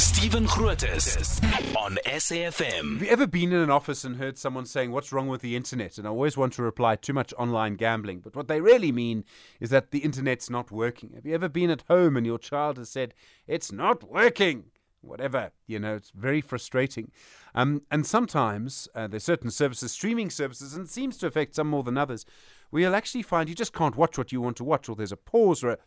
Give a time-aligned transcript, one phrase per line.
[0.00, 1.42] Stephen Grootes
[1.76, 2.94] on SAFM.
[2.94, 5.54] Have you ever been in an office and heard someone saying, What's wrong with the
[5.54, 5.98] internet?
[5.98, 8.20] And I always want to reply, Too much online gambling.
[8.20, 9.24] But what they really mean
[9.60, 11.10] is that the internet's not working.
[11.14, 13.12] Have you ever been at home and your child has said,
[13.46, 14.70] It's not working?
[15.02, 17.10] Whatever, you know, it's very frustrating.
[17.54, 21.68] Um, and sometimes uh, there's certain services, streaming services, and it seems to affect some
[21.68, 22.24] more than others,
[22.70, 25.12] where you'll actually find you just can't watch what you want to watch, or there's
[25.12, 25.78] a pause or a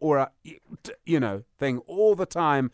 [0.00, 0.30] or a
[1.06, 2.70] you know thing all the time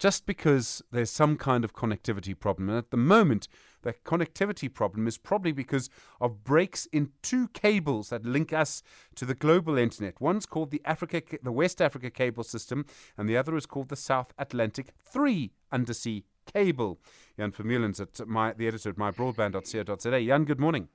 [0.00, 2.70] just because there's some kind of connectivity problem.
[2.70, 3.46] And at the moment,
[3.82, 5.90] the connectivity problem is probably because
[6.22, 8.82] of breaks in two cables that link us
[9.14, 10.18] to the global internet.
[10.18, 12.86] One's called the Africa, the West Africa cable system,
[13.18, 16.98] and the other is called the South Atlantic 3 undersea cable.
[17.38, 20.24] Jan Vermeulen's at my, the editor at mybroadband.co.za.
[20.26, 20.88] Jan, good morning.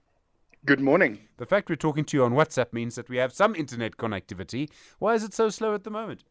[0.66, 1.20] Good morning.
[1.38, 4.68] The fact we're talking to you on WhatsApp means that we have some internet connectivity.
[4.98, 6.24] Why is it so slow at the moment?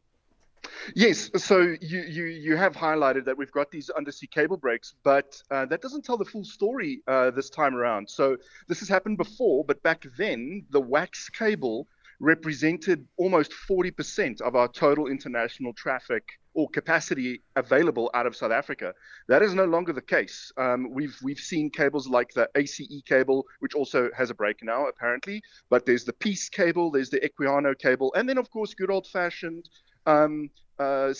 [0.94, 5.40] Yes, so you, you, you have highlighted that we've got these undersea cable breaks, but
[5.50, 8.08] uh, that doesn't tell the full story uh, this time around.
[8.08, 8.36] So
[8.68, 11.86] this has happened before, but back then the WACS cable
[12.20, 18.94] represented almost 40% of our total international traffic or capacity available out of South Africa.
[19.28, 20.52] That is no longer the case.
[20.56, 24.86] Um, we've we've seen cables like the ACE cable, which also has a break now
[24.86, 28.90] apparently, but there's the Peace cable, there's the Equiano cable, and then of course good
[28.90, 29.68] old-fashioned
[30.06, 31.12] um, uh,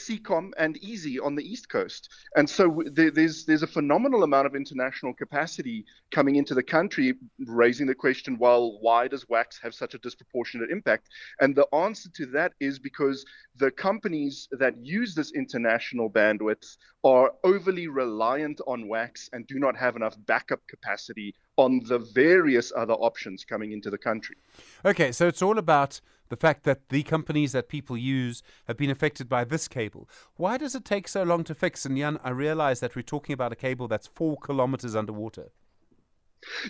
[0.58, 2.08] and EASSy on the East Coast.
[2.36, 7.14] And so there, there's there's a phenomenal amount of international capacity coming into the country,
[7.46, 11.08] raising the question, well, why does WACS have such a disproportionate impact?
[11.41, 13.24] And the answer to that is because
[13.56, 19.76] the companies that use this international bandwidth are overly reliant on WACS and do not
[19.76, 24.36] have enough backup capacity on the various other options coming into the country.
[24.84, 28.91] Okay, so it's all about the fact that the companies that people use have been
[28.91, 30.08] affected by this cable.
[30.36, 31.84] Why does it take so long to fix?
[31.86, 35.50] And Jan, I realize that we're talking about a cable that's four kilometers underwater.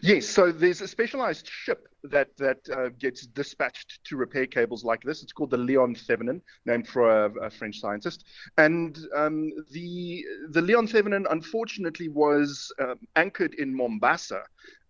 [0.03, 5.03] Yes, so there's a specialized ship that that uh, gets dispatched to repair cables like
[5.03, 5.23] this.
[5.23, 8.25] It's called the Leon Thevenin, named for a, a French scientist.
[8.59, 14.43] And um, the the Leon Thevenin, unfortunately, was um, anchored in Mombasa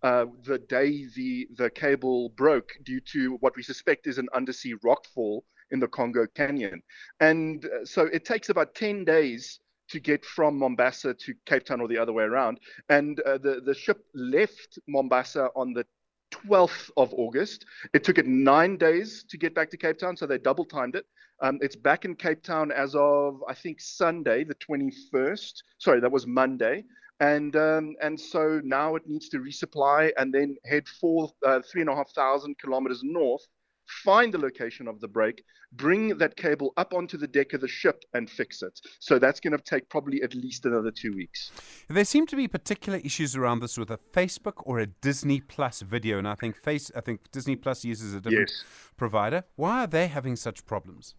[0.03, 4.75] uh, the day the the cable broke due to what we suspect is an undersea
[4.83, 5.41] rockfall
[5.71, 6.81] in the Congo Canyon.
[7.19, 9.59] And uh, so it takes about 10 days
[9.89, 12.59] to get from Mombasa to Cape Town or the other way around.
[12.89, 15.85] And uh, the, the ship left Mombasa on the
[16.31, 17.65] 12th of August.
[17.93, 20.95] It took it nine days to get back to Cape Town, so they double timed
[20.95, 21.05] it.
[21.41, 25.53] Um, it's back in Cape Town as of, I think, Sunday, the 21st.
[25.79, 26.83] Sorry, that was Monday.
[27.21, 31.79] And um, and so now it needs to resupply and then head four, uh, three
[31.79, 33.47] and a half thousand kilometers north
[33.87, 37.67] find the location of the break, bring that cable up onto the deck of the
[37.67, 38.79] ship and fix it.
[38.99, 41.51] So that's going to take probably at least another two weeks.
[41.89, 45.81] There seem to be particular issues around this with a Facebook or a Disney Plus
[45.81, 48.63] video, and I think face I think Disney Plus uses a different yes.
[48.97, 49.43] provider.
[49.55, 51.15] Why are they having such problems?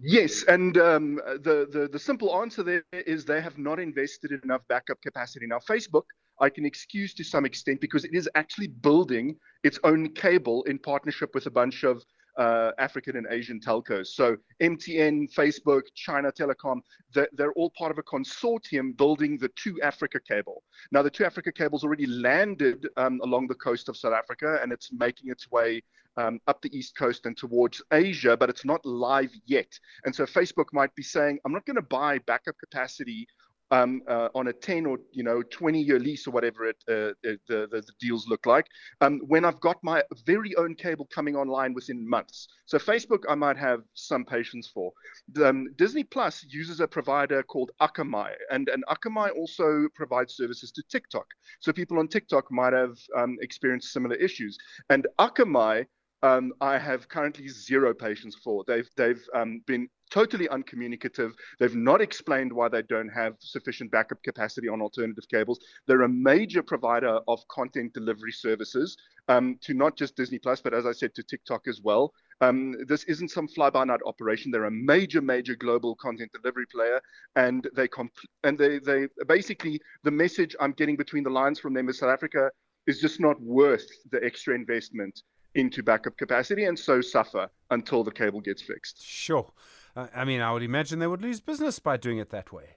[0.00, 4.62] Yes, and um, the, the the simple answer there is they have not invested enough
[4.66, 5.46] backup capacity.
[5.46, 6.04] Now, Facebook
[6.42, 10.78] I can excuse to some extent because it is actually building its own cable in
[10.78, 12.04] partnership with a bunch of
[12.36, 14.08] uh, African and Asian telcos.
[14.08, 16.80] So MTN, Facebook, China Telecom,
[17.14, 20.62] they're, they're, all part of a consortium building the 2Africa cable.
[20.90, 24.90] Now, the 2Africa cable's already landed um, along the coast of South Africa and it's
[24.92, 25.82] making its way
[26.16, 29.78] um, up the east coast and towards Asia, but it's not live yet.
[30.04, 33.26] And so Facebook might be saying, I'm not going to buy backup capacity
[33.72, 37.16] um, uh, on a 10 or you know 20 year lease or whatever it, uh,
[37.22, 38.66] the, the, the, deals look like
[39.00, 42.48] um, when I've got my very own cable coming online within months.
[42.66, 44.92] So Facebook, I might have some patience for.
[45.42, 50.82] Um, Disney Plus uses a provider called Akamai, and, and Akamai also provides services to
[50.90, 51.26] TikTok.
[51.60, 54.58] So people on TikTok might have um, experienced similar issues.
[54.90, 55.86] And Akamai
[56.22, 58.64] um, I have currently zero patience for.
[58.66, 61.32] They've they've um, been totally uncommunicative.
[61.58, 65.58] They've not explained why they don't have sufficient backup capacity on alternative cables.
[65.86, 68.96] They're a major provider of content delivery services
[69.28, 72.12] um, to not just Disney Plus, but as I said, to TikTok as well.
[72.42, 74.50] Um, this isn't some fly-by-night operation.
[74.50, 77.00] They're a major, major global content delivery player,
[77.36, 78.10] and they comp-
[78.44, 82.10] and they they basically the message I'm getting between the lines from them is South
[82.10, 82.50] Africa
[82.86, 85.22] is just not worth the extra investment
[85.54, 89.02] into backup capacity and so suffer until the cable gets fixed.
[89.02, 89.50] Sure.
[89.94, 92.76] Uh, I mean, I would imagine they would lose business by doing it that way.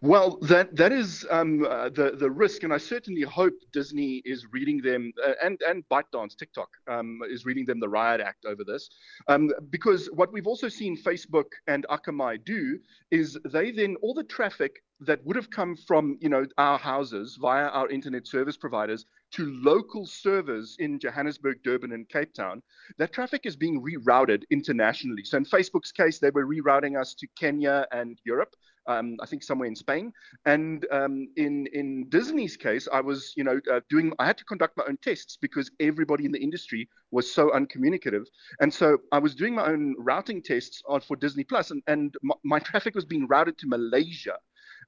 [0.00, 4.46] Well, that that is um, uh, the the risk, and I certainly hope Disney is
[4.52, 8.64] reading them, uh, and and ByteDance, TikTok um, is reading them the riot act over
[8.64, 8.88] this,
[9.28, 12.78] um, because what we've also seen Facebook and Akamai do
[13.10, 17.36] is they then all the traffic that would have come from you know our houses
[17.40, 22.62] via our internet service providers to local servers in Johannesburg, Durban, and Cape Town,
[22.98, 25.24] that traffic is being rerouted internationally.
[25.24, 28.54] So in Facebook's case, they were rerouting us to Kenya and Europe.
[28.86, 30.12] Um, I think somewhere in Spain.
[30.44, 34.44] And um, in in Disney's case, I was you know uh, doing I had to
[34.44, 38.26] conduct my own tests because everybody in the industry was so uncommunicative,
[38.60, 42.34] and so I was doing my own routing tests for Disney Plus, and and my,
[42.44, 44.36] my traffic was being routed to Malaysia.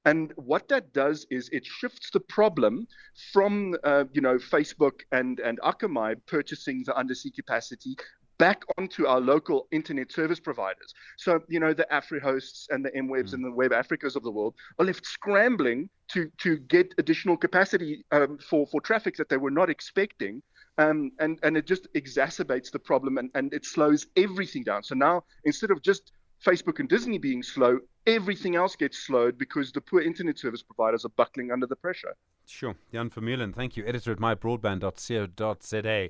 [0.07, 2.87] And what that does is it shifts the problem
[3.33, 7.97] from uh, you know Facebook and and Akamai purchasing the undersea capacity
[8.37, 10.93] back onto our local internet service providers.
[11.17, 13.33] So, you know, the AfriHosts and the MWebs mm.
[13.33, 18.05] and the Web Africas of the world are left scrambling to to get additional capacity
[18.13, 20.41] um, for for traffic that they were not expecting.
[20.77, 24.83] Um, and and it just exacerbates the problem and, and it slows everything down.
[24.83, 26.13] So now instead of just
[26.43, 31.05] Facebook and Disney being slow, everything else gets slowed because the poor internet service providers
[31.05, 32.15] are buckling under the pressure.
[32.45, 32.75] Sure.
[32.93, 33.85] Jan Vermeulen, thank you.
[33.85, 36.09] Editor at mybroadband.co.za.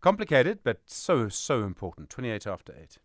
[0.00, 2.10] Complicated, but so, so important.
[2.10, 2.98] 28 after 8.